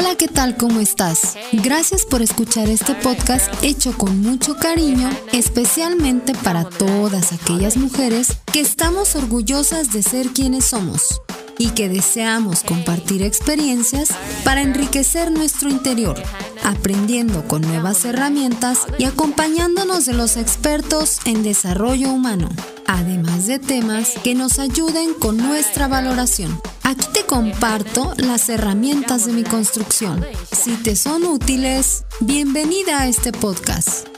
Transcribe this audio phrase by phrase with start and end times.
[0.00, 0.56] Hola, ¿qué tal?
[0.56, 1.36] ¿Cómo estás?
[1.52, 8.60] Gracias por escuchar este podcast hecho con mucho cariño, especialmente para todas aquellas mujeres que
[8.60, 11.20] estamos orgullosas de ser quienes somos
[11.58, 14.10] y que deseamos compartir experiencias
[14.44, 16.16] para enriquecer nuestro interior,
[16.64, 22.48] aprendiendo con nuevas herramientas y acompañándonos de los expertos en desarrollo humano,
[22.86, 26.60] además de temas que nos ayuden con nuestra valoración.
[26.82, 30.24] Aquí te comparto las herramientas de mi construcción.
[30.50, 34.08] Si te son útiles, bienvenida a este podcast.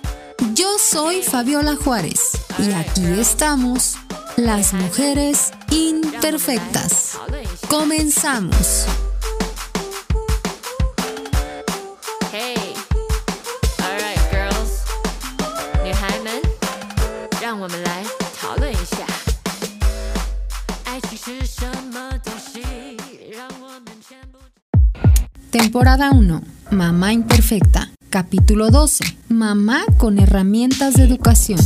[0.55, 3.97] Yo soy Fabiola Juárez y aquí estamos,
[4.37, 7.19] las mujeres imperfectas.
[7.69, 8.87] Comenzamos.
[25.51, 26.43] Temporada 1.
[26.71, 27.91] Mamá imperfecta.
[28.09, 29.03] Capítulo 12.
[29.29, 31.59] Mamá con herramientas de educación.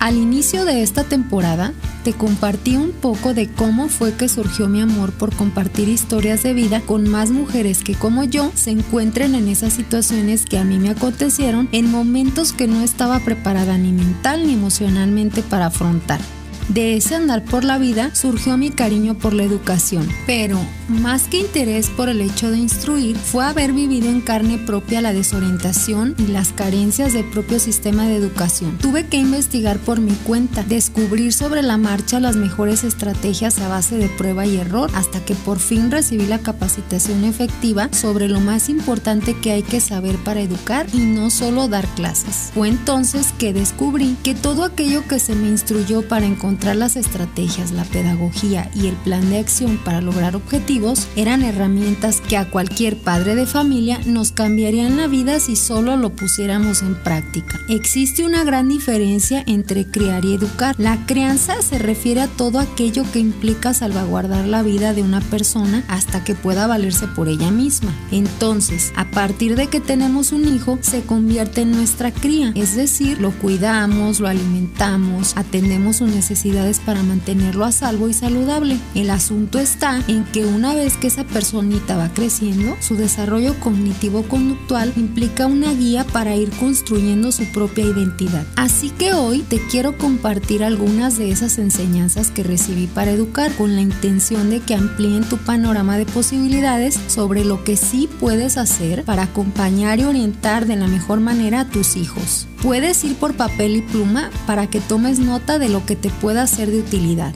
[0.00, 4.80] Al inicio de esta temporada, te compartí un poco de cómo fue que surgió mi
[4.80, 9.46] amor por compartir historias de vida con más mujeres que como yo se encuentren en
[9.46, 14.46] esas situaciones que a mí me acontecieron en momentos que no estaba preparada ni mental
[14.46, 16.20] ni emocionalmente para afrontar.
[16.68, 21.38] De ese andar por la vida surgió mi cariño por la educación, pero más que
[21.38, 26.26] interés por el hecho de instruir, fue haber vivido en carne propia la desorientación y
[26.26, 28.76] las carencias del propio sistema de educación.
[28.78, 33.96] Tuve que investigar por mi cuenta, descubrir sobre la marcha las mejores estrategias a base
[33.96, 38.68] de prueba y error, hasta que por fin recibí la capacitación efectiva sobre lo más
[38.68, 42.50] importante que hay que saber para educar y no solo dar clases.
[42.52, 47.72] Fue entonces que descubrí que todo aquello que se me instruyó para encontrar las estrategias,
[47.72, 52.98] la pedagogía y el plan de acción para lograr objetivos eran herramientas que a cualquier
[52.98, 57.58] padre de familia nos cambiarían la vida si solo lo pusiéramos en práctica.
[57.68, 60.74] Existe una gran diferencia entre criar y educar.
[60.78, 65.84] La crianza se refiere a todo aquello que implica salvaguardar la vida de una persona
[65.88, 67.94] hasta que pueda valerse por ella misma.
[68.10, 73.20] Entonces, a partir de que tenemos un hijo, se convierte en nuestra cría, es decir,
[73.20, 76.10] lo cuidamos, lo alimentamos, atendemos sus
[76.48, 78.78] necesidades para mantenerlo a salvo y saludable.
[78.94, 84.92] El asunto está en que una vez que esa personita va creciendo, su desarrollo cognitivo-conductual
[84.96, 88.46] implica una guía para ir construyendo su propia identidad.
[88.56, 93.74] Así que hoy te quiero compartir algunas de esas enseñanzas que recibí para educar con
[93.74, 99.04] la intención de que amplíen tu panorama de posibilidades sobre lo que sí puedes hacer
[99.04, 102.46] para acompañar y orientar de la mejor manera a tus hijos.
[102.62, 106.37] Puedes ir por papel y pluma para que tomes nota de lo que te pueda
[106.46, 107.34] ser de utilidad.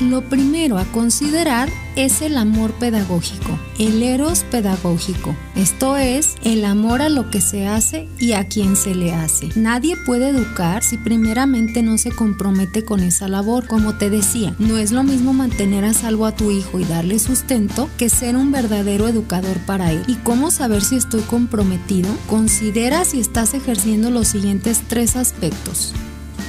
[0.00, 5.36] Lo primero a considerar es el amor pedagógico, el eros pedagógico.
[5.54, 9.50] Esto es el amor a lo que se hace y a quien se le hace.
[9.54, 13.68] Nadie puede educar si primeramente no se compromete con esa labor.
[13.68, 17.20] Como te decía, no es lo mismo mantener a salvo a tu hijo y darle
[17.20, 20.02] sustento que ser un verdadero educador para él.
[20.08, 22.10] ¿Y cómo saber si estoy comprometido?
[22.28, 25.94] Considera si estás ejerciendo los siguientes tres aspectos.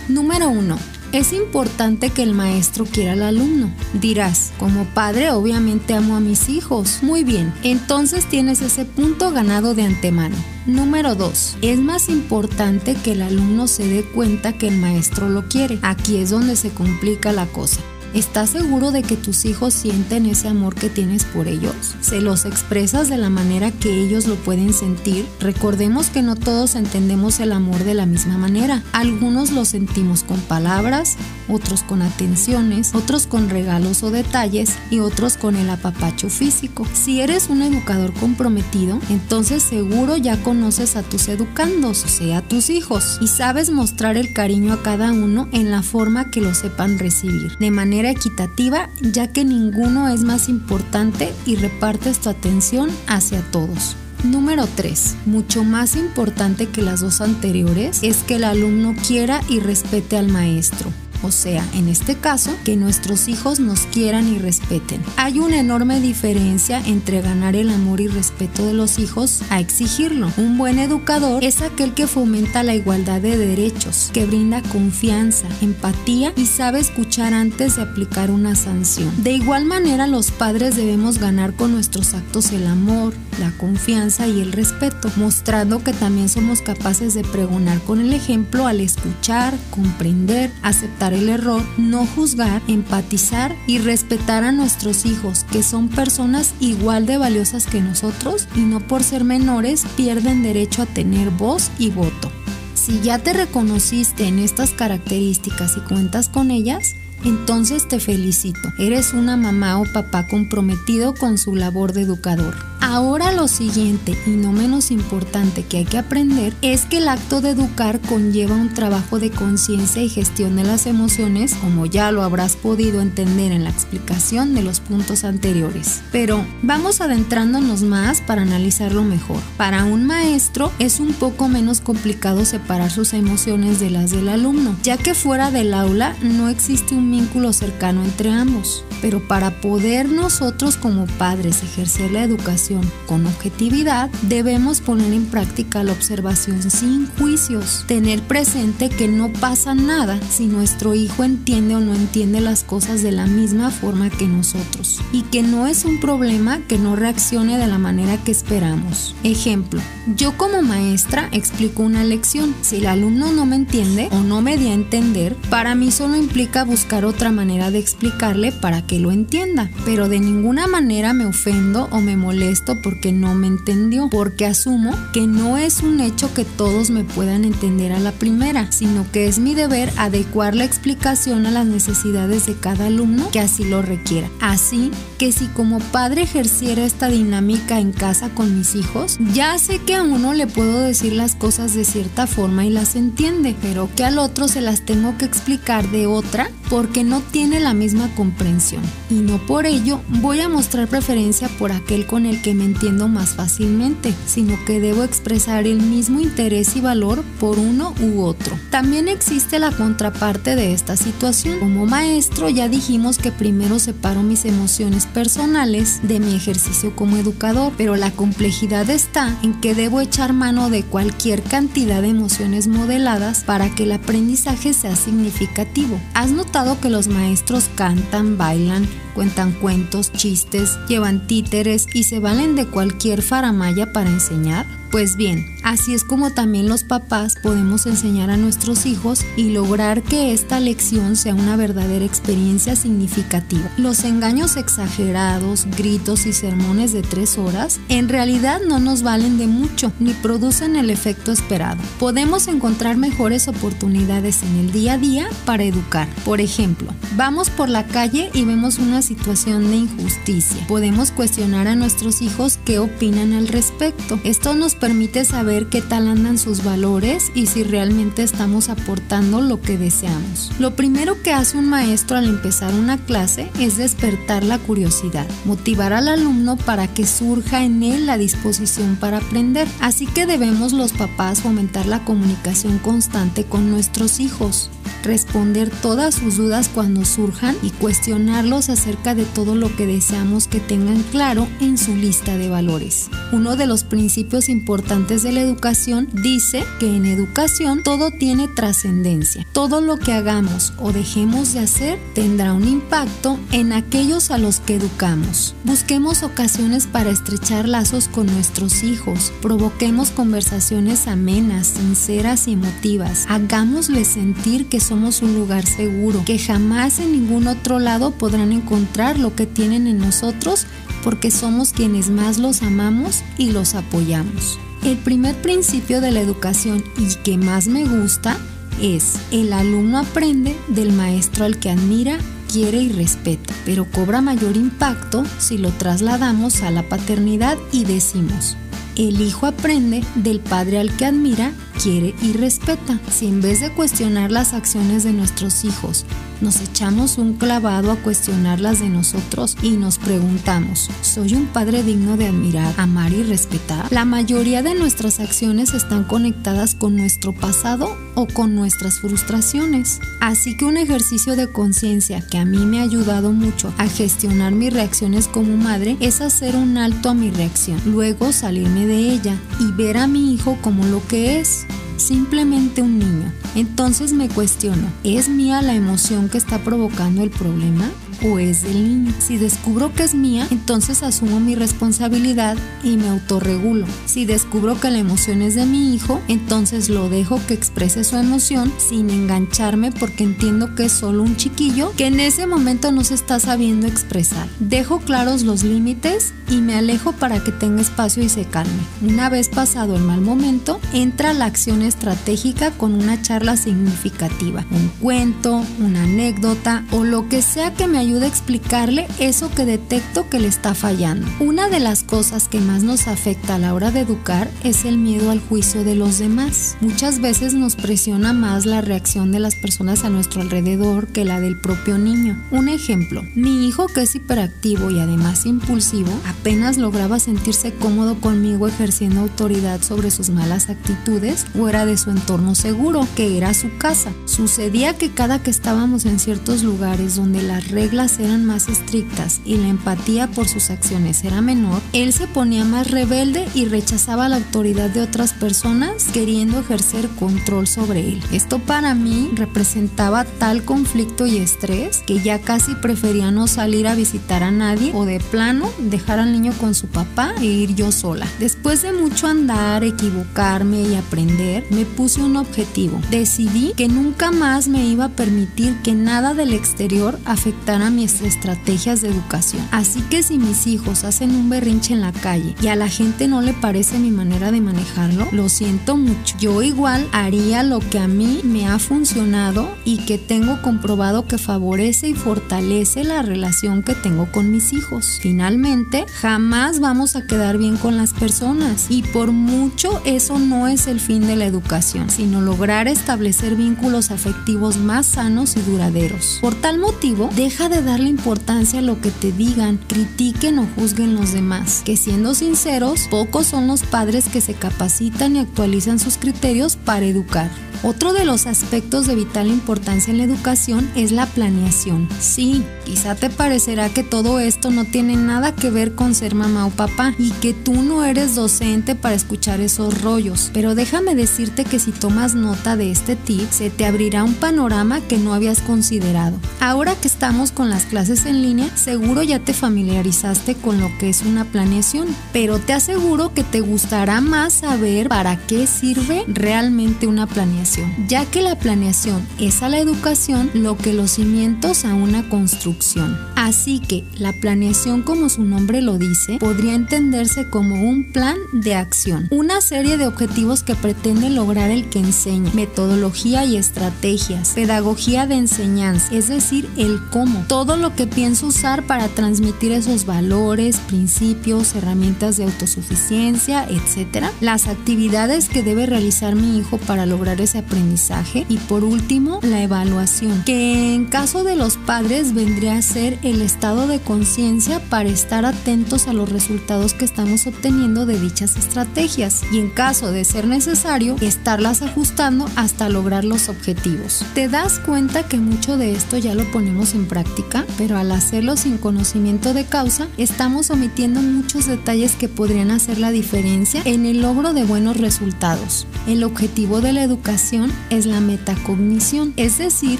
[0.08, 3.72] Número 1 es importante que el maestro quiera al alumno.
[3.94, 7.04] Dirás, como padre obviamente amo a mis hijos.
[7.04, 10.36] Muy bien, entonces tienes ese punto ganado de antemano.
[10.66, 11.58] Número 2.
[11.62, 15.78] Es más importante que el alumno se dé cuenta que el maestro lo quiere.
[15.84, 17.82] Aquí es donde se complica la cosa.
[18.14, 21.96] ¿Estás seguro de que tus hijos sienten ese amor que tienes por ellos?
[22.02, 25.26] ¿Se los expresas de la manera que ellos lo pueden sentir?
[25.40, 28.84] Recordemos que no todos entendemos el amor de la misma manera.
[28.92, 31.18] Algunos lo sentimos con palabras,
[31.50, 36.86] otros con atenciones, otros con regalos o detalles y otros con el apapacho físico.
[36.94, 42.70] Si eres un educador comprometido, entonces seguro ya conoces a tus educandos, o sea, tus
[42.70, 47.00] hijos, y sabes mostrar el cariño a cada uno en la forma que lo sepan
[47.00, 53.42] recibir, de manera equitativa ya que ninguno es más importante y repartes tu atención hacia
[53.52, 53.96] todos.
[54.24, 55.16] Número 3.
[55.26, 60.30] Mucho más importante que las dos anteriores es que el alumno quiera y respete al
[60.30, 60.92] maestro
[61.24, 65.02] o sea, en este caso, que nuestros hijos nos quieran y respeten.
[65.18, 70.32] Hay una enorme diferencia entre ganar el amor y respeto de los hijos a exigirlo.
[70.38, 76.34] Un buen educador es aquel que fomenta la igualdad de derechos, que brinda confianza, empatía
[76.36, 79.12] y sabe escuchar antes de aplicar una sanción.
[79.24, 84.42] De igual manera, los padres debemos ganar con nuestros actos el amor, la confianza y
[84.42, 90.52] el respeto, mostrando que también somos capaces de pregonar con el ejemplo al escuchar, comprender,
[90.62, 97.06] aceptar el error, no juzgar, empatizar y respetar a nuestros hijos, que son personas igual
[97.06, 101.90] de valiosas que nosotros y no por ser menores pierden derecho a tener voz y
[101.90, 102.32] voto.
[102.74, 108.72] Si ya te reconociste en estas características y cuentas con ellas, entonces te felicito.
[108.78, 112.56] Eres una mamá o papá comprometido con su labor de educador.
[112.86, 117.40] Ahora lo siguiente y no menos importante que hay que aprender es que el acto
[117.40, 122.24] de educar conlleva un trabajo de conciencia y gestión de las emociones, como ya lo
[122.24, 126.02] habrás podido entender en la explicación de los puntos anteriores.
[126.12, 129.40] Pero vamos adentrándonos más para analizarlo mejor.
[129.56, 134.76] Para un maestro es un poco menos complicado separar sus emociones de las del alumno,
[134.84, 138.84] ya que fuera del aula no existe un vínculo cercano entre ambos.
[139.02, 145.84] Pero para poder nosotros como padres ejercer la educación, con objetividad, debemos poner en práctica
[145.84, 151.80] la observación sin juicios, tener presente que no pasa nada si nuestro hijo entiende o
[151.80, 156.00] no entiende las cosas de la misma forma que nosotros y que no es un
[156.00, 159.16] problema que no reaccione de la manera que esperamos.
[159.24, 159.82] Ejemplo,
[160.16, 162.56] yo como maestra explico una lección.
[162.62, 166.16] Si el alumno no me entiende o no me da a entender, para mí solo
[166.16, 171.26] implica buscar otra manera de explicarle para que lo entienda, pero de ninguna manera me
[171.26, 176.34] ofendo o me molesto porque no me entendió, porque asumo que no es un hecho
[176.34, 180.66] que todos me puedan entender a la primera, sino que es mi deber adecuar la
[180.66, 184.30] explicación a las necesidades de cada alumno que así lo requiera.
[184.40, 189.80] Así que si como padre ejerciera esta dinámica en casa con mis hijos, ya sé
[189.80, 193.90] que a uno le puedo decir las cosas de cierta forma y las entiende, pero
[193.96, 198.14] que al otro se las tengo que explicar de otra porque no tiene la misma
[198.14, 198.84] comprensión.
[199.10, 203.08] Y no por ello voy a mostrar preferencia por aquel con el que me entiendo
[203.08, 208.60] más fácilmente, sino que debo expresar el mismo interés y valor por uno u otro.
[208.70, 211.60] También existe la contraparte de esta situación.
[211.60, 217.72] Como maestro ya dijimos que primero separo mis emociones personales de mi ejercicio como educador,
[217.78, 223.44] pero la complejidad está en que debo echar mano de cualquier cantidad de emociones modeladas
[223.44, 226.00] para que el aprendizaje sea significativo.
[226.14, 232.56] ¿Has notado que los maestros cantan, bailan, cuentan cuentos, chistes, llevan títeres y se valen
[232.56, 234.66] de cualquier faramaya para enseñar?
[234.94, 240.04] Pues bien, así es como también los papás podemos enseñar a nuestros hijos y lograr
[240.04, 243.72] que esta lección sea una verdadera experiencia significativa.
[243.78, 249.48] Los engaños exagerados, gritos y sermones de tres horas en realidad no nos valen de
[249.48, 251.82] mucho ni producen el efecto esperado.
[251.98, 256.08] Podemos encontrar mejores oportunidades en el día a día para educar.
[256.24, 260.66] Por ejemplo, vamos por la calle y vemos una situación de injusticia.
[260.68, 264.20] Podemos cuestionar a nuestros hijos qué opinan al respecto.
[264.24, 269.62] Esto nos permite saber qué tal andan sus valores y si realmente estamos aportando lo
[269.62, 270.52] que deseamos.
[270.58, 275.94] Lo primero que hace un maestro al empezar una clase es despertar la curiosidad, motivar
[275.94, 279.68] al alumno para que surja en él la disposición para aprender.
[279.80, 284.72] Así que debemos los papás fomentar la comunicación constante con nuestros hijos
[285.04, 290.60] responder todas sus dudas cuando surjan y cuestionarlos acerca de todo lo que deseamos que
[290.60, 293.10] tengan claro en su lista de valores.
[293.32, 299.46] Uno de los principios importantes de la educación dice que en educación todo tiene trascendencia.
[299.52, 304.60] Todo lo que hagamos o dejemos de hacer tendrá un impacto en aquellos a los
[304.60, 305.56] que educamos.
[305.64, 314.08] Busquemos ocasiones para estrechar lazos con nuestros hijos, provoquemos conversaciones amenas, sinceras y emotivas, hagámosles
[314.08, 318.83] sentir que somos un lugar seguro, que jamás en ningún otro lado podrán encontrar
[319.18, 320.68] lo que tienen en nosotros
[321.04, 324.60] porque somos quienes más los amamos y los apoyamos.
[324.84, 328.38] El primer principio de la educación y que más me gusta
[328.82, 332.18] es el alumno aprende del maestro al que admira,
[332.52, 338.58] quiere y respeta, pero cobra mayor impacto si lo trasladamos a la paternidad y decimos,
[338.96, 343.00] el hijo aprende del padre al que admira, quiere y respeta.
[343.12, 346.06] Si en vez de cuestionar las acciones de nuestros hijos,
[346.42, 351.84] nos echamos un clavado a cuestionar las de nosotros y nos preguntamos, ¿soy un padre
[351.84, 353.90] digno de admirar, amar y respetar?
[353.92, 360.02] La mayoría de nuestras acciones están conectadas con nuestro pasado o con nuestras frustraciones.
[360.20, 364.52] Así que un ejercicio de conciencia que a mí me ha ayudado mucho a gestionar
[364.52, 369.38] mis reacciones como madre es hacer un alto a mi reacción, luego salirme de ella
[369.60, 371.66] y ver a mi hijo como lo que es
[372.04, 373.32] simplemente un niño.
[373.56, 377.90] Entonces me cuestiono, ¿es mía la emoción que está provocando el problema?
[378.24, 379.14] O es del niño.
[379.20, 383.86] Si descubro que es mía, entonces asumo mi responsabilidad y me autorregulo.
[384.06, 388.18] Si descubro que la emoción es de mi hijo, entonces lo dejo que exprese su
[388.18, 393.04] emoción sin engancharme porque entiendo que es solo un chiquillo que en ese momento no
[393.04, 394.48] se está sabiendo expresar.
[394.60, 398.72] Dejo claros los límites y me alejo para que tenga espacio y se calme.
[399.02, 404.90] Una vez pasado el mal momento, entra la acción estratégica con una charla significativa, un
[405.00, 410.30] cuento, una anécdota o lo que sea que me ayude a explicarle eso que detecto
[410.30, 411.28] que le está fallando.
[411.40, 414.98] Una de las cosas que más nos afecta a la hora de educar es el
[414.98, 416.78] miedo al juicio de los demás.
[416.82, 421.40] Muchas veces nos presiona más la reacción de las personas a nuestro alrededor que la
[421.40, 422.42] del propio niño.
[422.52, 428.68] Un ejemplo, mi hijo que es hiperactivo y además impulsivo, apenas lograba sentirse cómodo conmigo
[428.68, 434.12] ejerciendo autoridad sobre sus malas actitudes fuera de su entorno seguro, que era su casa.
[434.26, 439.56] Sucedía que cada que estábamos en ciertos lugares donde las reglas eran más estrictas y
[439.56, 444.36] la empatía por sus acciones era menor, él se ponía más rebelde y rechazaba la
[444.38, 448.22] autoridad de otras personas queriendo ejercer control sobre él.
[448.34, 453.96] Esto para mí representaba tal conflicto y estrés que ya casi prefería no salir a
[453.96, 457.92] visitar a nadie o de plano dejar al niño con su papá e ir yo
[457.92, 458.28] sola.
[458.40, 463.00] Después de mucho andar, equivocarme y aprender, me puse un objetivo.
[463.10, 469.02] Decidí que nunca más me iba a permitir que nada del exterior afectara mis estrategias
[469.02, 469.68] de educación.
[469.72, 473.28] Así que si mis hijos hacen un berrinche en la calle y a la gente
[473.28, 476.36] no le parece mi manera de manejarlo, lo siento mucho.
[476.40, 481.38] Yo igual haría lo que a mí me ha funcionado y que tengo comprobado que
[481.38, 485.20] favorece y fortalece la relación que tengo con mis hijos.
[485.22, 490.88] Finalmente, jamás vamos a quedar bien con las personas y por mucho eso no es
[490.88, 496.40] el fin de la educación, sino lograr establecer vínculos afectivos más sanos y duraderos.
[496.42, 501.16] Por tal motivo, deja de darle importancia a lo que te digan, critiquen o juzguen
[501.16, 506.18] los demás, que siendo sinceros, pocos son los padres que se capacitan y actualizan sus
[506.18, 507.50] criterios para educar.
[507.86, 512.08] Otro de los aspectos de vital importancia en la educación es la planeación.
[512.18, 516.66] Sí, quizá te parecerá que todo esto no tiene nada que ver con ser mamá
[516.66, 521.66] o papá y que tú no eres docente para escuchar esos rollos, pero déjame decirte
[521.66, 525.60] que si tomas nota de este tip, se te abrirá un panorama que no habías
[525.60, 526.38] considerado.
[526.62, 531.10] Ahora que estamos con las clases en línea, seguro ya te familiarizaste con lo que
[531.10, 537.08] es una planeación, pero te aseguro que te gustará más saber para qué sirve realmente
[537.08, 537.64] una planeación
[538.08, 543.18] ya que la planeación es a la educación lo que los cimientos a una construcción.
[543.36, 548.76] Así que la planeación, como su nombre lo dice, podría entenderse como un plan de
[548.76, 555.28] acción, una serie de objetivos que pretende lograr el que enseña, metodología y estrategias, pedagogía
[555.28, 560.78] de enseñanza, es decir, el cómo, todo lo que pienso usar para transmitir esos valores,
[560.78, 564.26] principios, herramientas de autosuficiencia, etc.
[564.42, 569.62] Las actividades que debe realizar mi hijo para lograr ese aprendizaje y por último la
[569.62, 575.10] evaluación, que en caso de los padres vendría a ser el estado de conciencia para
[575.10, 580.26] estar atentos a los resultados que estamos obteniendo de dichas estrategias y en caso de
[580.26, 584.26] ser necesario estarlas ajustando hasta lograr los objetivos.
[584.34, 587.43] Te das cuenta que mucho de esto ya lo ponemos en práctica,
[587.78, 593.12] pero al hacerlo sin conocimiento de causa estamos omitiendo muchos detalles que podrían hacer la
[593.12, 595.88] diferencia en el logro de buenos resultados.
[596.08, 600.00] El objetivo de la educación es la metacognición, es decir,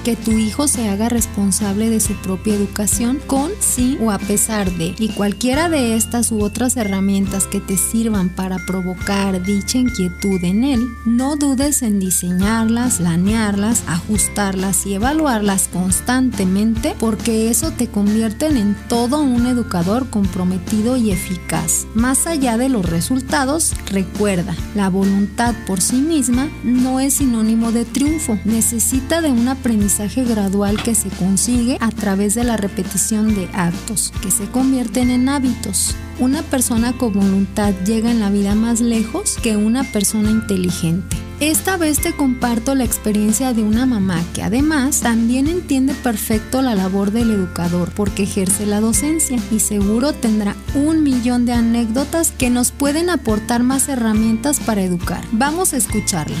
[0.00, 4.70] que tu hijo se haga responsable de su propia educación con, sí o a pesar
[4.72, 10.42] de, y cualquiera de estas u otras herramientas que te sirvan para provocar dicha inquietud
[10.42, 18.46] en él, no dudes en diseñarlas, planearlas, ajustarlas y evaluarlas constantemente porque eso te convierte
[18.46, 21.86] en todo un educador comprometido y eficaz.
[21.94, 27.84] Más allá de los resultados, recuerda, la voluntad por sí misma no es sinónimo de
[27.84, 28.38] triunfo.
[28.44, 34.12] Necesita de un aprendizaje gradual que se consigue a través de la repetición de actos,
[34.22, 35.94] que se convierten en hábitos.
[36.18, 41.23] Una persona con voluntad llega en la vida más lejos que una persona inteligente.
[41.40, 46.76] Esta vez te comparto la experiencia de una mamá que además también entiende perfecto la
[46.76, 52.50] labor del educador porque ejerce la docencia y seguro tendrá un millón de anécdotas que
[52.50, 55.24] nos pueden aportar más herramientas para educar.
[55.32, 56.36] Vamos a escucharla.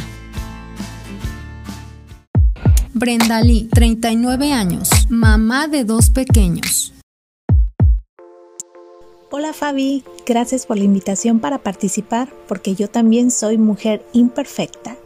[2.92, 6.93] Brenda Lee, 39 años, mamá de dos pequeños.
[9.36, 14.96] Hola Fabi, gracias por la invitación para participar porque yo también soy mujer imperfecta.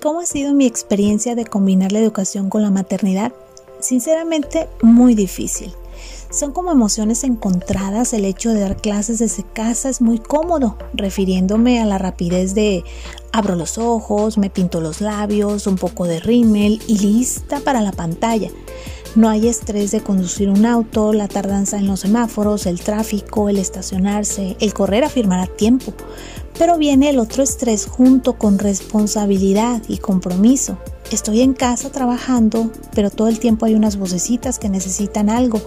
[0.00, 3.32] ¿Cómo ha sido mi experiencia de combinar la educación con la maternidad?
[3.80, 5.74] Sinceramente, muy difícil.
[6.30, 8.12] Son como emociones encontradas.
[8.12, 12.84] El hecho de dar clases desde casa es muy cómodo, refiriéndome a la rapidez de
[13.32, 17.90] abro los ojos, me pinto los labios, un poco de rímel y lista para la
[17.90, 18.50] pantalla.
[19.18, 23.58] No hay estrés de conducir un auto, la tardanza en los semáforos, el tráfico, el
[23.58, 25.92] estacionarse, el correr a firmar a tiempo.
[26.56, 30.78] Pero viene el otro estrés junto con responsabilidad y compromiso.
[31.10, 35.60] Estoy en casa trabajando, pero todo el tiempo hay unas vocecitas que necesitan algo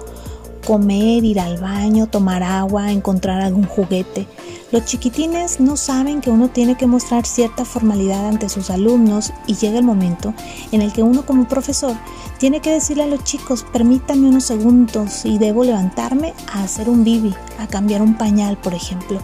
[0.62, 4.28] comer, ir al baño, tomar agua, encontrar algún juguete.
[4.72, 9.56] Los chiquitines no saben que uno tiene que mostrar cierta formalidad ante sus alumnos y
[9.56, 10.34] llega el momento
[10.72, 11.96] en el que uno como profesor
[12.38, 17.04] tiene que decirle a los chicos, permítanme unos segundos y debo levantarme a hacer un
[17.04, 19.20] bibi, a cambiar un pañal, por ejemplo.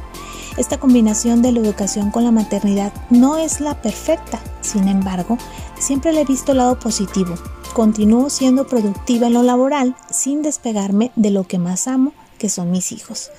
[0.57, 5.37] Esta combinación de la educación con la maternidad no es la perfecta, sin embargo,
[5.79, 7.35] siempre le he visto el lado positivo
[7.77, 12.71] continúo siendo productiva en lo laboral sin despegarme de lo que más amo, que son
[12.71, 13.29] mis hijos.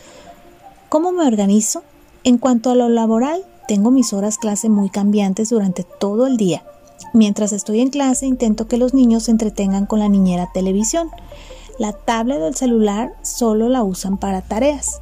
[0.88, 1.83] ¿Cómo me organizo?
[2.23, 6.62] En cuanto a lo laboral, tengo mis horas clase muy cambiantes durante todo el día.
[7.12, 11.11] Mientras estoy en clase intento que los niños se entretengan con la niñera televisión.
[11.80, 15.00] La tablet o el celular solo la usan para tareas.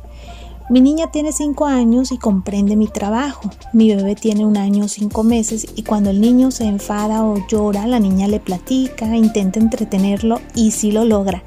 [0.69, 3.51] Mi niña tiene 5 años y comprende mi trabajo.
[3.73, 7.87] Mi bebé tiene un año 5 meses y cuando el niño se enfada o llora,
[7.87, 11.45] la niña le platica, intenta entretenerlo y sí lo logra.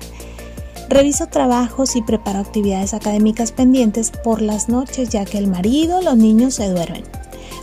[0.88, 6.16] Reviso trabajos y preparo actividades académicas pendientes por las noches ya que el marido, los
[6.16, 7.04] niños se duermen.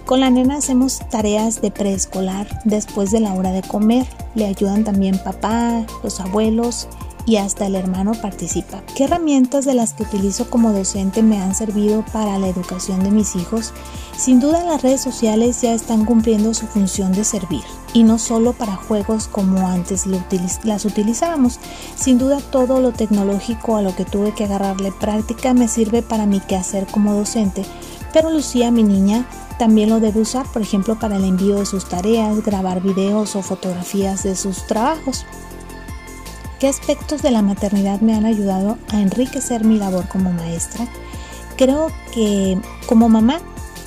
[0.05, 4.07] Con la nena hacemos tareas de preescolar después de la hora de comer.
[4.35, 6.87] Le ayudan también papá, los abuelos
[7.27, 8.83] y hasta el hermano participa.
[8.95, 13.11] ¿Qué herramientas de las que utilizo como docente me han servido para la educación de
[13.11, 13.73] mis hijos?
[14.17, 18.53] Sin duda las redes sociales ya están cumpliendo su función de servir y no solo
[18.53, 20.07] para juegos como antes
[20.65, 21.59] las utilizábamos.
[21.97, 26.27] Sin duda todo lo tecnológico a lo que tuve que agarrarle práctica me sirve para
[26.27, 27.65] mi quehacer como docente,
[28.13, 29.27] pero Lucía, mi niña,
[29.59, 33.43] también lo debe usar, por ejemplo, para el envío de sus tareas, grabar videos o
[33.43, 35.27] fotografías de sus trabajos.
[36.59, 40.89] ¿Qué aspectos de la maternidad me han ayudado a enriquecer mi labor como maestra?
[41.59, 43.41] Creo que como mamá,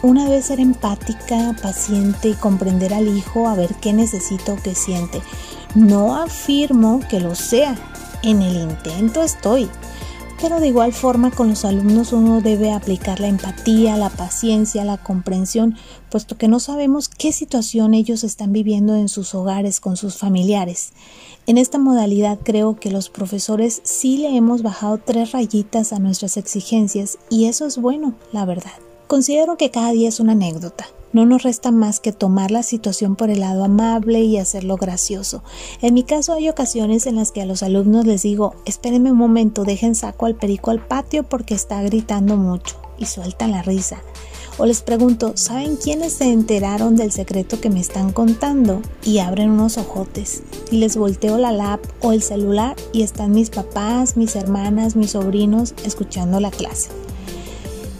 [0.03, 4.75] una vez ser empática, paciente y comprender al hijo a ver qué necesita o qué
[4.75, 5.23] siente.
[5.73, 7.75] No afirmo que lo sea,
[8.21, 9.67] en el intento estoy,
[10.41, 14.97] pero de igual forma con los alumnos uno debe aplicar la empatía, la paciencia, la
[14.97, 15.75] comprensión,
[16.09, 20.93] puesto que no sabemos qué situación ellos están viviendo en sus hogares con sus familiares.
[21.49, 26.37] En esta modalidad creo que los profesores sí le hemos bajado tres rayitas a nuestras
[26.37, 28.73] exigencias y eso es bueno, la verdad.
[29.07, 30.85] Considero que cada día es una anécdota.
[31.11, 35.41] No nos resta más que tomar la situación por el lado amable y hacerlo gracioso.
[35.81, 39.17] En mi caso hay ocasiones en las que a los alumnos les digo, espérenme un
[39.17, 44.03] momento, dejen saco al perico al patio porque está gritando mucho y sueltan la risa.
[44.61, 48.81] O les pregunto, ¿saben quiénes se enteraron del secreto que me están contando?
[49.05, 50.43] Y abren unos ojotes.
[50.69, 55.11] Y les volteo la lap o el celular y están mis papás, mis hermanas, mis
[55.11, 56.89] sobrinos escuchando la clase.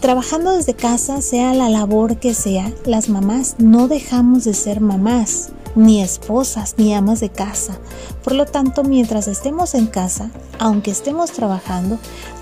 [0.00, 5.52] Trabajando desde casa, sea la labor que sea, las mamás no dejamos de ser mamás,
[5.74, 7.78] ni esposas, ni amas de casa.
[8.22, 11.98] Por lo tanto, mientras estemos en casa, aunque estemos trabajando,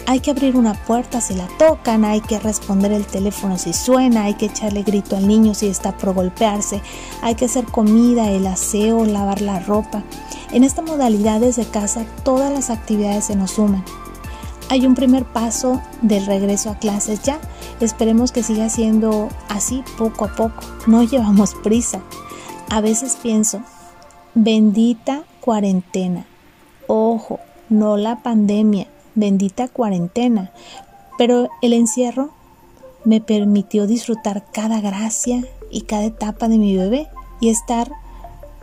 [0.06, 4.24] hay que abrir una puerta si la tocan, hay que responder el teléfono si suena,
[4.24, 6.80] hay que echarle grito al niño si está por golpearse,
[7.22, 10.02] hay que hacer comida, el aseo, lavar la ropa.
[10.50, 13.84] En esta modalidad desde casa todas las actividades se nos suman
[14.70, 17.40] hay un primer paso del regreso a clases ya.
[17.80, 20.62] Esperemos que siga siendo así poco a poco.
[20.86, 22.00] No llevamos prisa.
[22.70, 23.62] A veces pienso,
[24.34, 26.26] bendita cuarentena.
[26.86, 30.50] Ojo, no la pandemia, bendita cuarentena.
[31.16, 32.30] Pero el encierro
[33.04, 37.08] me permitió disfrutar cada gracia y cada etapa de mi bebé
[37.40, 37.90] y estar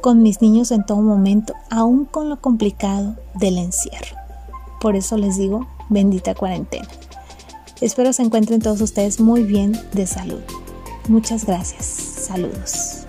[0.02, 4.15] con mis niños en todo momento, aún con lo complicado del encierro.
[4.80, 6.88] Por eso les digo, bendita cuarentena.
[7.82, 10.41] Espero se encuentren todos ustedes muy bien de salud.
[11.08, 11.86] Muchas gracias.
[11.86, 13.05] Saludos.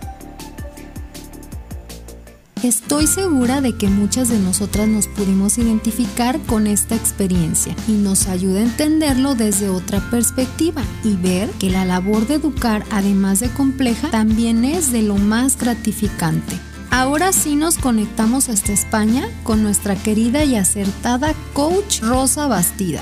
[2.66, 8.26] Estoy segura de que muchas de nosotras nos pudimos identificar con esta experiencia y nos
[8.26, 13.50] ayuda a entenderlo desde otra perspectiva y ver que la labor de educar, además de
[13.50, 16.59] compleja, también es de lo más gratificante.
[16.90, 23.00] Ahora sí nos conectamos hasta España con nuestra querida y acertada coach Rosa Bastida.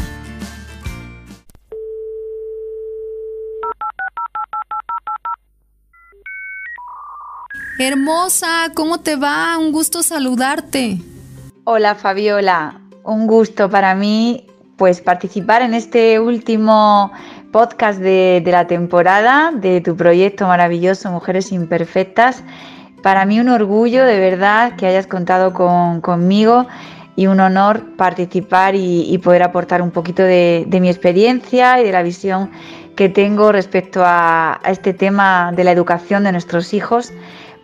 [7.77, 9.59] Hermosa, ¿cómo te va?
[9.59, 10.99] Un gusto saludarte.
[11.65, 17.11] Hola Fabiola, un gusto para mí pues participar en este último
[17.51, 22.45] podcast de, la temporada de tu proyecto maravilloso Mujeres Imperfectas.
[23.03, 26.69] Para mí un orgullo de verdad que hayas contado conmigo
[27.17, 32.03] y un honor participar y, poder aportar un poquito de, mi experiencia y de la
[32.03, 32.51] visión
[32.95, 37.13] que tengo respecto a, este tema de la educación de nuestros hijos,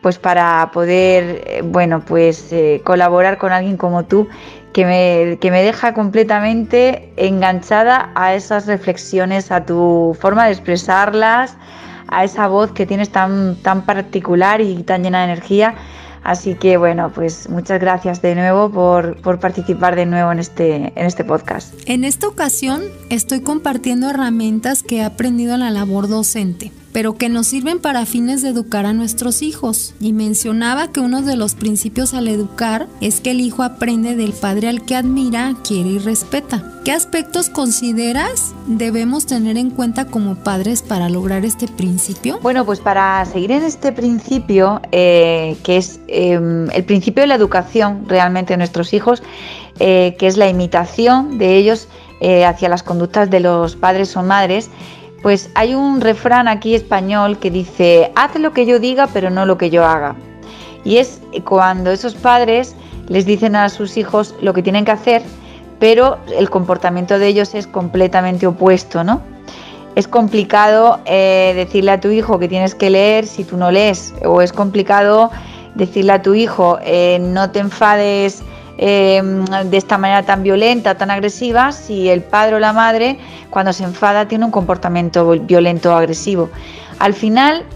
[0.00, 4.28] pues para poder, eh, bueno, pues eh, colaborar con alguien como tú
[4.72, 11.56] que me, que me deja completamente enganchada a esas reflexiones, a tu forma de expresarlas,
[12.08, 15.74] a esa voz que tienes tan, tan particular y tan llena de energía.
[16.22, 20.92] Así que bueno, pues muchas gracias de nuevo por, por, participar de nuevo en este,
[20.94, 21.72] en este podcast.
[21.86, 27.28] En esta ocasión estoy compartiendo herramientas que he aprendido en la labor docente pero que
[27.28, 29.94] nos sirven para fines de educar a nuestros hijos.
[30.00, 34.32] Y mencionaba que uno de los principios al educar es que el hijo aprende del
[34.32, 36.62] padre al que admira, quiere y respeta.
[36.84, 42.38] ¿Qué aspectos consideras debemos tener en cuenta como padres para lograr este principio?
[42.42, 47.34] Bueno, pues para seguir en este principio, eh, que es em, el principio de la
[47.34, 49.22] educación realmente de nuestros hijos,
[49.78, 51.88] eh, que es la imitación de ellos
[52.20, 54.70] eh, hacia las conductas de los padres o madres,
[55.22, 59.46] pues hay un refrán aquí español que dice, haz lo que yo diga, pero no
[59.46, 60.14] lo que yo haga.
[60.84, 62.74] Y es cuando esos padres
[63.08, 65.22] les dicen a sus hijos lo que tienen que hacer,
[65.78, 69.20] pero el comportamiento de ellos es completamente opuesto, ¿no?
[69.96, 74.14] Es complicado eh, decirle a tu hijo que tienes que leer si tú no lees,
[74.24, 75.30] o es complicado
[75.74, 78.42] decirle a tu hijo eh, no te enfades
[78.82, 83.18] Em, de esta manera tan violenta, tan agresiva, si el padre o la madre
[83.50, 86.48] cuando se enfada tiene un comportamiento violento o agresivo.
[86.98, 87.66] Al final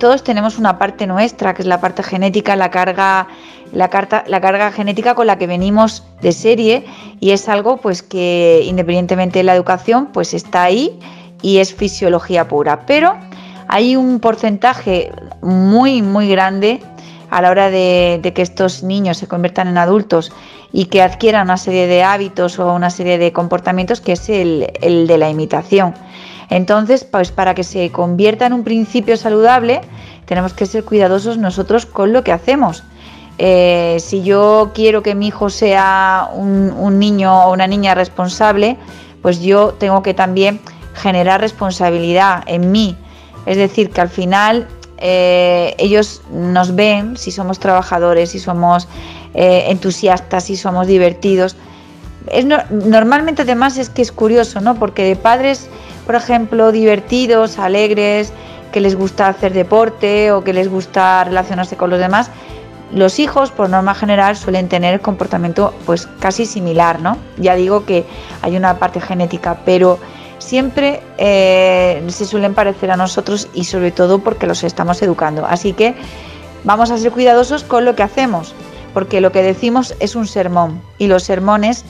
[0.00, 3.28] todos tenemos una parte nuestra, que es la parte genética, la carga,
[3.72, 6.84] la, carga genética con la que venimos de serie
[7.20, 10.98] y es algo pues que independientemente de la educación pues está ahí
[11.42, 12.86] y es fisiología pura.
[12.86, 13.16] Pero
[13.68, 16.80] hay un porcentaje muy muy grande
[17.30, 20.32] a la hora de, que estos niños se conviertan en adultos
[20.72, 24.66] y que adquieran una serie de hábitos o una serie de comportamientos que es el,
[24.80, 25.94] de la imitación.
[26.48, 29.80] Entonces, pues para que se convierta en un principio saludable,
[30.26, 32.82] tenemos que ser cuidadosos nosotros con lo que hacemos.
[33.38, 38.76] Eh, si yo quiero que mi hijo sea un, un, niño o una niña responsable,
[39.22, 40.60] pues yo tengo que también
[40.94, 42.96] generar responsabilidad en mí.
[43.46, 44.68] Es decir, que al final
[45.00, 48.86] eh, ellos nos ven si somos trabajadores, si somos
[49.34, 51.56] eh, entusiastas, si somos divertidos.
[52.70, 54.74] Normalmente además es que es curioso, ¿no?
[54.74, 55.68] Porque de padres,
[56.04, 58.32] por ejemplo, divertidos, alegres,
[58.72, 62.30] que les gusta hacer deporte o que les gusta relacionarse con los demás,
[62.92, 67.16] los hijos, por norma general, suelen tener comportamiento pues casi similar, ¿no?
[67.38, 68.04] Ya digo que
[68.42, 69.98] hay una parte genética, pero
[70.50, 75.46] siempre eh, se suelen parecer a nosotros y sobre todo porque los estamos educando.
[75.46, 75.94] Así que
[76.64, 78.52] vamos a ser cuidadosos con lo que hacemos,
[78.92, 81.84] porque lo que decimos es un sermón y los sermones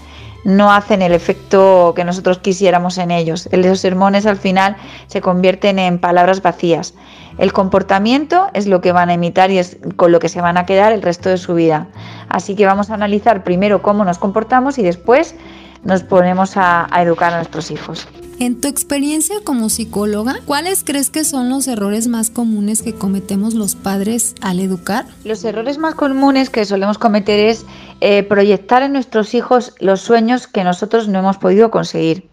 [0.44, 3.49] no hacen el efecto que nosotros quisiéramos en ellos.
[3.51, 6.92] Los sermones al final se convierten en palabras vacías.
[7.38, 10.59] El comportamiento es lo que van a imitar y es con lo que se van
[10.59, 11.87] a quedar el resto de su vida.
[12.29, 15.35] Así que vamos a analizar primero cómo nos comportamos y después
[15.83, 18.07] nos ponemos a, a educar a nuestros hijos.
[18.40, 23.53] En tu experiencia como psicóloga, ¿cuáles crees que son los errores más comunes que cometemos
[23.53, 25.05] los padres al educar?
[25.24, 27.66] Los errores más comunes que solemos cometer es
[28.00, 32.31] eh, proyectar en nuestros hijos los sueños que nosotros no hemos podido conseguir.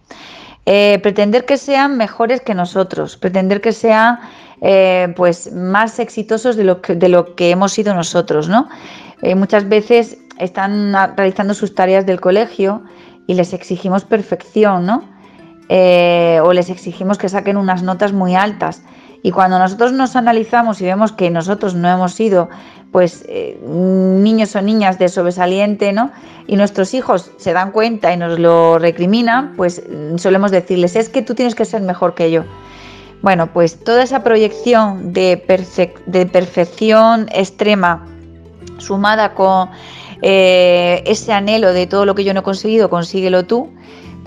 [0.66, 4.18] Eh, pretender que sean mejores que nosotros, pretender que sean
[4.62, 8.70] eh, pues más exitosos de lo que, de lo que hemos sido nosotros, ¿no?
[9.36, 12.84] muchas veces están realizando sus tareas del colegio
[13.26, 15.17] y les exigimos perfección, ¿no?
[15.70, 18.82] Eh, o les exigimos que saquen unas notas muy altas.
[19.24, 22.50] Y cuando nosotros nos analizamos y vemos que nosotros no hemos sido
[22.92, 26.12] pues eh, niños o niñas de sobresaliente, ¿no?
[26.48, 31.10] Y nuestros hijos se dan cuenta y nos lo recriminan, pues mm, solemos decirles, es
[31.10, 32.44] que tú tienes que ser mejor que yo.
[33.22, 35.38] Bueno, pues toda esa proyección de,
[36.32, 38.06] perfección extrema
[38.78, 39.70] sumada con
[40.22, 43.70] eh, ese anhelo de todo lo que yo no he conseguido, consíguelo tú,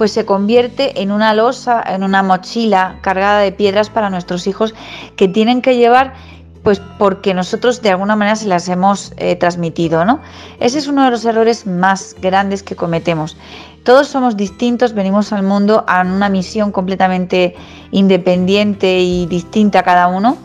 [0.01, 4.75] pues se convierte en una losa, en una mochila cargada de piedras para nuestros hijos
[5.15, 6.15] que tienen que llevar
[6.63, 10.21] pues porque nosotros de alguna manera se las hemos eh, transmitido, ¿no?
[10.59, 13.37] Ese es uno de los errores más grandes que cometemos.
[13.85, 17.55] Todos somos distintos, venimos al mundo a una misión completamente
[17.91, 20.39] independiente y distinta cada uno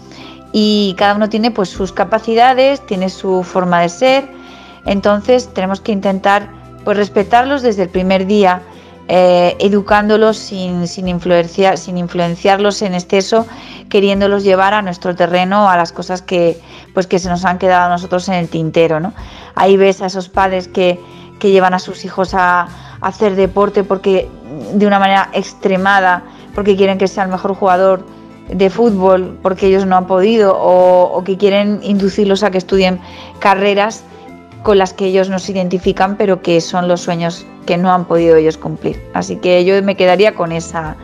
[0.52, 4.28] y cada uno tiene pues sus capacidades, tiene su forma de ser,
[4.86, 6.50] entonces tenemos que intentar
[6.84, 8.62] pues respetarlos desde el primer día,
[9.08, 11.20] eh, educándolos sin, sin,
[11.76, 13.46] sin influenciarlos en exceso,
[13.89, 16.60] queriéndolos llevar a nuestro terreno, a las cosas que,
[16.94, 19.00] pues que se nos han quedado a nosotros en el tintero.
[19.00, 19.13] ¿no?
[19.56, 21.00] Ahí ves a esos padres que,
[21.39, 22.68] que llevan a sus hijos a,
[23.02, 24.28] hacer deporte porque
[24.74, 26.24] de una manera extremada,
[26.56, 28.04] porque quieren que sea el mejor jugador
[28.50, 33.00] de fútbol, porque ellos no han podido, o, que quieren inducirlos a que estudien
[33.39, 34.04] carreras
[34.65, 38.06] con las que ellos no se identifican, pero que son los sueños que no han
[38.06, 38.99] podido ellos cumplir.
[39.13, 40.97] Así que yo me quedaría con esa,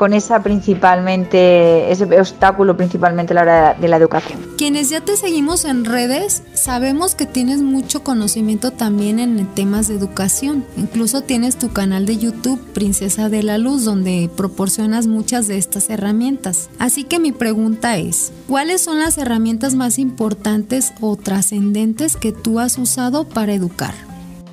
[0.00, 4.40] con esa principalmente, ese obstáculo principalmente a la hora de la educación.
[4.56, 9.96] Quienes ya te seguimos en redes, sabemos que tienes mucho conocimiento también en temas de
[9.96, 10.64] educación.
[10.78, 15.90] Incluso tienes tu canal de YouTube, Princesa de la Luz, donde proporcionas muchas de estas
[15.90, 16.70] herramientas.
[16.78, 22.58] Así que mi pregunta es, ¿cuáles son las herramientas más importantes o trascendentes que tú
[22.58, 23.92] has usado para educar?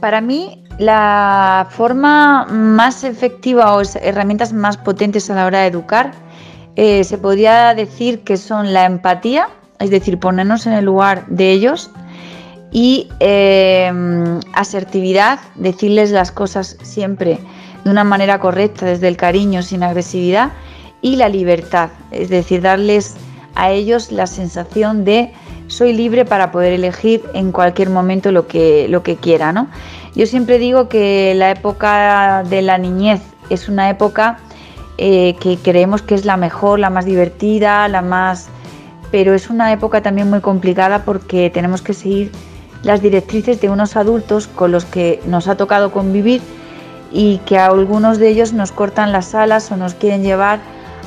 [0.02, 6.12] Para mí, la forma más efectiva o herramientas más potentes a la hora de educar
[6.76, 11.52] eh, se podría decir que son la empatía, es decir, ponernos en el lugar de
[11.52, 11.90] ellos
[12.72, 13.92] y eh,
[14.54, 17.40] asertividad, decirles las cosas siempre
[17.84, 20.52] de una manera correcta, desde el cariño, sin agresividad,
[21.02, 23.16] y la libertad, es decir, darles
[23.56, 25.34] a ellos la sensación de
[25.66, 29.68] soy libre para poder elegir en cualquier momento lo que, lo que quiera, ¿no?
[30.18, 34.40] Yo siempre digo que la época de la niñez es una época
[34.98, 38.50] eh, que creemos que es la mejor, la más divertida, la más...
[39.12, 42.32] pero es una época también muy complicada porque tenemos que seguir
[42.82, 46.42] las directrices de unos adultos con los que nos ha tocado convivir
[47.12, 50.58] y que a algunos de ellos nos cortan las alas o nos quieren llevar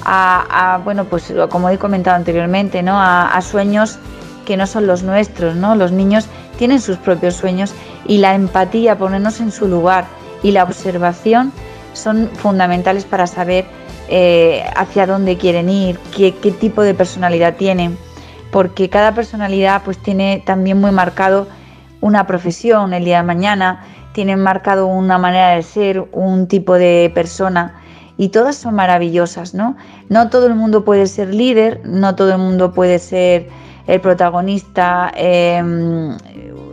[0.05, 2.93] a, bueno, pues como he comentado anteriormente, ¿no?
[2.93, 3.99] a, a sueños
[4.57, 5.75] no son los nuestros, ¿no?
[5.75, 6.27] Los niños
[6.59, 7.75] tienen sus propios sueños
[8.07, 10.05] y la empatía, ponernos en su lugar
[10.43, 11.53] y la observación
[11.93, 13.65] son fundamentales para saber
[14.09, 17.97] eh, hacia dónde quieren ir, qué, tipo de personalidad tienen,
[18.51, 21.47] porque cada personalidad pues tiene también muy marcado
[22.01, 27.13] una profesión el día de mañana, tienen marcado una manera de ser, un tipo de
[27.15, 27.81] persona
[28.17, 29.77] y todas son maravillosas, ¿no?
[30.09, 33.49] No todo el mundo puede ser líder, no todo el mundo puede ser
[33.87, 36.17] el protagonista em,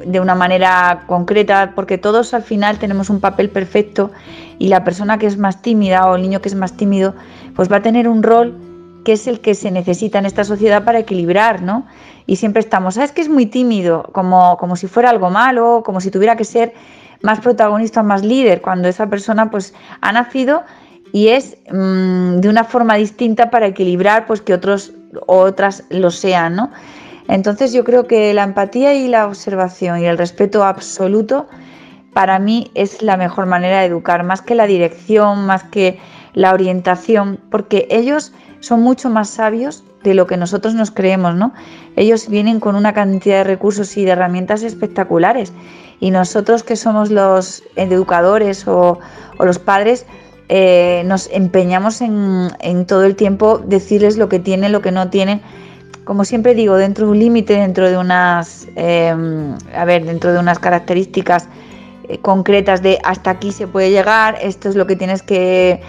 [0.06, 4.12] de una manera concreta, porque todos al final tenemos un papel perfecto
[4.60, 7.14] y la persona que es más tímida o el niño que es más tímido,
[7.56, 8.58] pues va a tener un rol
[9.04, 11.86] que es el que se necesita en esta sociedad para equilibrar, ¿no?
[12.26, 14.04] Y siempre estamos, ¿sabes que es muy tímido?
[14.12, 16.74] Como, como si fuera algo malo, como si tuviera que ser
[17.22, 20.64] más protagonista, más líder, cuando esa persona pues ha nacido
[21.14, 24.94] y es mm, de una forma distinta para equilibrar pues que otros
[25.26, 26.72] otras lo sean, ¿no?
[27.28, 31.48] Entonces yo creo que la empatía y la observación y el respeto absoluto
[32.14, 36.00] para mí es la mejor manera de educar, más que la dirección, más que
[36.34, 41.54] la orientación, porque ellos son mucho más sabios de lo que nosotros nos creemos, ¿no?
[41.96, 45.54] Ellos vienen con una cantidad de recursos y de herramientas espectaculares
[46.00, 49.00] y nosotros que somos los educadores o,
[49.40, 50.06] los padres,
[50.50, 55.10] eh, nos empeñamos en, en todo el tiempo decirles lo que tienen, lo que no
[55.10, 55.42] tienen
[56.08, 60.40] como siempre digo, dentro de un límite, dentro de unas, em, a ver, dentro de
[60.40, 61.50] unas características
[62.08, 65.82] eh, concretas de hasta aquí se puede llegar, esto es lo que tienes que,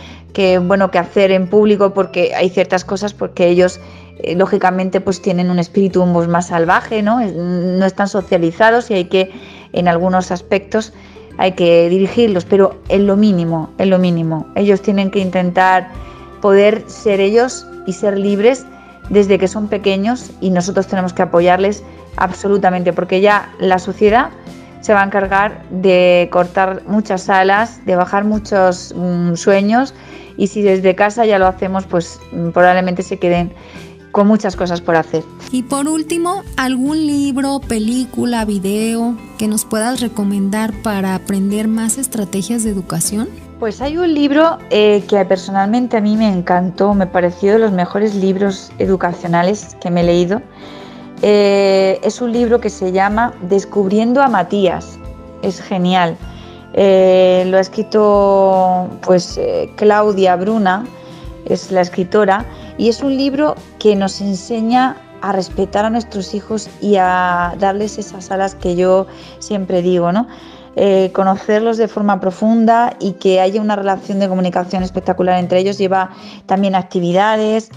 [0.62, 3.80] bueno, que hacer en público porque hay ciertas cosas porque ellos
[4.18, 7.20] eh, lógicamente pues tienen un espíritu más salvaje, ¿no?
[7.20, 9.30] no están socializados y hay que
[9.72, 10.92] en algunos aspectos
[11.38, 14.48] hay que dirigirlos, pero en lo mínimo, en lo mínimo.
[14.56, 15.88] Ellos tienen que intentar
[16.40, 18.66] poder ser ellos y ser libres
[19.10, 21.82] desde que son pequeños y nosotros tenemos que apoyarles
[22.16, 24.30] absolutamente porque ya la sociedad
[24.80, 29.94] se va a encargar de cortar muchas alas, de bajar muchos mm, sueños
[30.36, 33.52] y si desde casa ya lo hacemos pues mm, probablemente se queden
[34.12, 35.22] con muchas cosas por hacer.
[35.52, 42.64] Y por último, ¿algún libro, película, video que nos puedas recomendar para aprender más estrategias
[42.64, 43.28] de educación?
[43.58, 47.72] Pues hay un libro eh, que personalmente a mí me encantó, me pareció de los
[47.72, 50.40] mejores libros educacionales que me he leído.
[51.22, 54.96] Eh, es un libro que se llama Descubriendo a Matías.
[55.42, 56.16] Es genial.
[56.74, 59.40] Eh, lo ha escrito pues
[59.74, 60.86] Claudia Bruna,
[61.44, 62.44] es la escritora,
[62.76, 67.98] y es un libro que nos enseña a respetar a nuestros hijos y a darles
[67.98, 69.08] esas alas que yo
[69.40, 70.28] siempre digo, ¿no?
[70.80, 75.76] Eh, conocerlos de forma profunda y que haya una relación de comunicación espectacular entre ellos.
[75.76, 76.10] Lleva
[76.46, 77.70] también actividades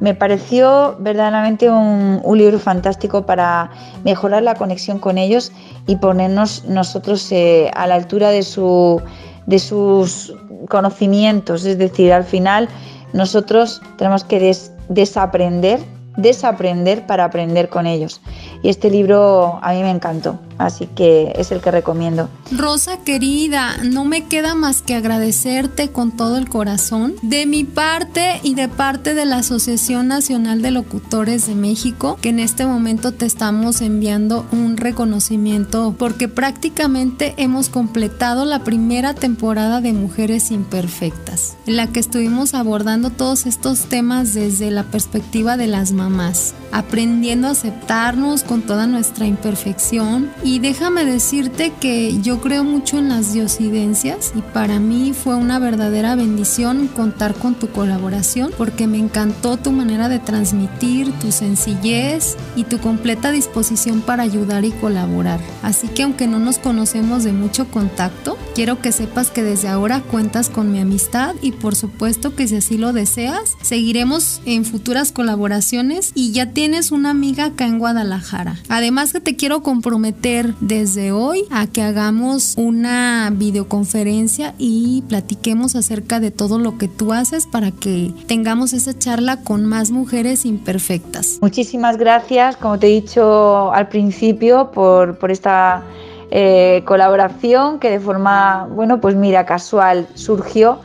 [0.00, 3.70] me pareció verdaderamente un, libro fantástico para
[4.04, 5.50] mejorar la conexión con ellos
[5.86, 9.02] y ponernos nosotros eh, a la altura de, su,
[9.46, 10.34] de sus
[10.68, 11.64] conocimientos.
[11.64, 12.68] Es decir, al final
[13.12, 14.54] nosotros tenemos que
[14.88, 15.80] desaprender,
[16.16, 18.20] desaprender para aprender con ellos.
[18.62, 22.28] Y este libro a mí me encantó así que es el que recomiendo.
[22.50, 28.40] Rosa querida, no me queda más que agradecerte con todo el corazón de mi parte
[28.42, 33.12] y de parte de la Asociación Nacional de Locutores de México, que en este momento
[33.12, 41.56] te estamos enviando un reconocimiento porque prácticamente hemos completado la primera temporada de Mujeres Imperfectas,
[41.66, 47.48] en la que estuvimos abordando todos estos temas desde la perspectiva de las mamás, aprendiendo
[47.48, 54.32] a aceptarnos con toda nuestra imperfección déjame decirte que yo creo mucho en las diosidencias
[54.34, 59.72] y para mí fue una verdadera bendición contar con tu colaboración porque me encantó tu
[59.72, 65.38] manera de transmitir, tu sencillez y tu completa disposición para ayudar y colaborar.
[65.62, 70.00] Así que aunque no nos conocemos de mucho contacto, quiero que sepas que desde ahora
[70.00, 75.12] cuentas con mi amistad y por supuesto que si así lo deseas, seguiremos en futuras
[75.12, 78.56] colaboraciones y ya tienes una amiga acá en Guadalajara.
[78.70, 86.20] Además que te quiero comprometer desde hoy a que hagamos una videoconferencia y platiquemos acerca
[86.20, 91.38] de todo lo que tú haces para que tengamos esa charla con más mujeres imperfectas.
[91.40, 95.82] Muchísimas gracias, como te he dicho al principio, por, esta
[96.30, 100.78] eh, colaboración que de forma, bueno, pues mira, casual surgió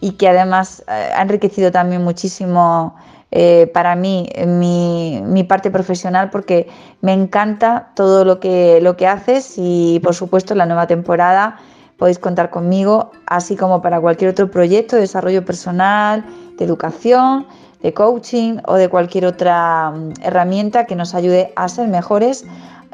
[0.00, 2.94] y que además eh, ha enriquecido también muchísimo
[3.32, 6.68] eh, para mí mi, mi, parte profesional porque
[7.00, 11.58] me encanta todo lo que, lo que haces y por supuesto la nueva temporada
[11.96, 16.24] podéis contar conmigo, así como para cualquier otro proyecto de desarrollo personal,
[16.56, 17.46] de educación,
[17.82, 22.46] de coaching o de cualquier otra mm, herramienta que nos ayude a ser mejores,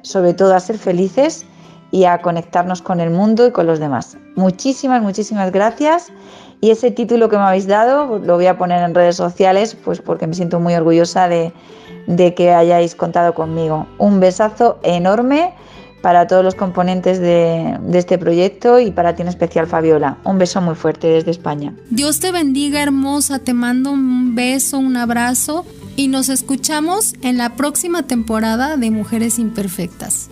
[0.03, 1.47] sobre todo a ser felices
[1.93, 4.17] y a conectarnos con el mundo y con los demás.
[4.35, 6.13] Muchísimas, muchísimas gracias
[6.61, 10.01] y ese título que me habéis dado lo voy a poner en redes sociales, pues
[10.01, 11.53] porque me siento muy orgullosa de,
[12.35, 13.87] que hayáis contado conmigo.
[13.99, 15.53] Un besazo enorme
[16.01, 20.19] para todos los componentes de, de, este proyecto y para ti en especial, Fabiola.
[20.25, 21.75] Un beso muy fuerte desde España.
[21.91, 23.41] Dios te bendiga, hermosa.
[23.41, 25.65] Te mando un beso, un abrazo
[25.97, 30.31] y nos escuchamos en la próxima temporada de Mujeres Imperfectas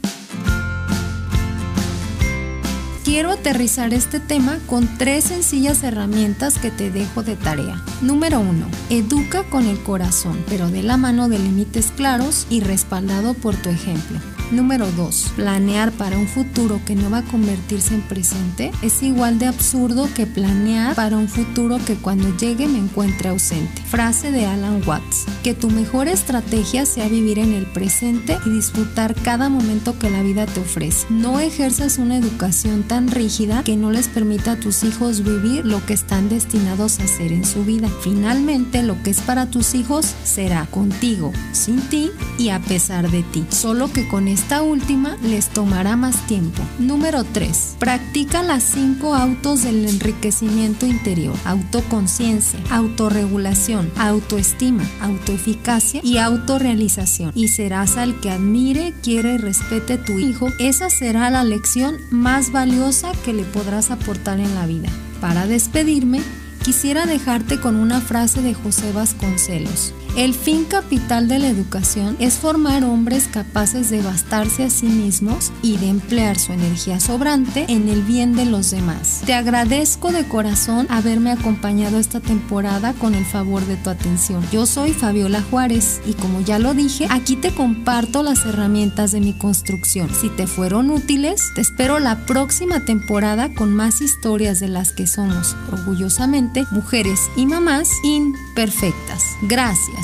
[3.15, 7.81] quiero aterrizar este tema con tres sencillas herramientas que te dejo de tarea.
[8.01, 8.67] Número 1.
[8.91, 13.69] Educa con el corazón, pero de la mano de límites claros y respaldado por tu
[13.69, 14.19] ejemplo.
[14.51, 15.33] Número 2.
[15.37, 20.09] Planear para un futuro que no va a convertirse en presente es igual de absurdo
[20.15, 23.83] que planear para un futuro que cuando llegue me encuentre ausente.
[23.83, 25.25] Frase de Alan Watts.
[25.43, 30.23] Que tu mejor estrategia sea vivir en el presente y disfrutar cada momento que la
[30.23, 31.07] vida te ofrece.
[31.11, 35.85] No ejerzas una educación tan rígida que no les permita a tus hijos vivir lo
[35.87, 37.89] que están destinados a hacer en su vida.
[38.03, 43.23] Finalmente, lo que es para tus hijos será contigo, sin ti y a pesar de
[43.23, 43.45] ti.
[43.49, 46.61] Solo que con esta última les tomará más tiempo.
[46.81, 47.77] Número 3.
[47.79, 51.37] Practica las 5 autos del enriquecimiento interior.
[51.45, 57.31] Autoconciencia, autorregulación, autoestima, autoeficacia y autorrealización.
[57.37, 60.49] Y serás al que admire, quiere y respete tu hijo.
[60.59, 64.89] Esa será la lección más valiosa que le podrás aportar en la vida.
[65.21, 66.21] Para despedirme,
[66.65, 69.95] quisiera dejarte con una frase de José Vasconcelos.
[70.17, 75.51] El fin capital de la educación es formar hombres capaces de bastarse a sí mismos
[75.61, 79.23] y de emplear su energía sobrante en el bien de los demás.
[79.27, 84.47] Te agradezco de corazón haberme acompañado esta temporada con el favor de tu atención.
[84.53, 89.21] Yo soy Fabiola Juárez y como ya lo dije, aquí te comparto las herramientas de
[89.21, 90.09] mi construcción.
[90.15, 95.09] Si te fueron útiles, te espero la próxima temporada con más historias de las que
[95.09, 99.25] somos, orgullosamente, mujeres y mamás imperfectas.
[99.43, 100.04] Gracias.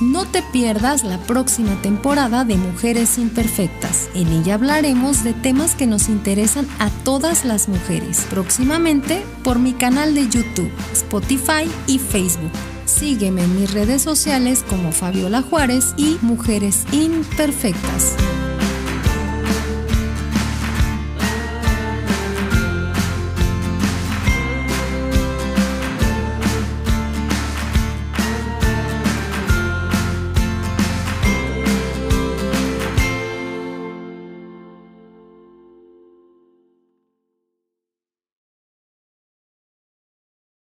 [0.00, 4.08] No te pierdas la próxima temporada de Mujeres Imperfectas.
[4.14, 8.26] En ella hablaremos de temas que nos interesan a todas las mujeres.
[8.28, 12.50] Próximamente por mi canal de YouTube, Spotify y Facebook.
[12.86, 18.16] Sígueme en mis redes sociales como Fabiola Juárez y Mujeres Imperfectas.